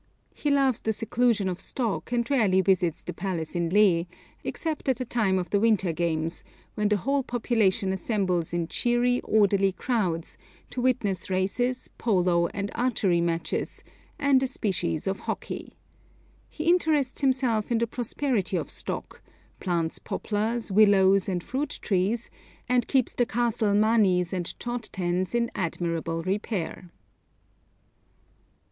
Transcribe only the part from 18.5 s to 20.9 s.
of Stok, plants poplars,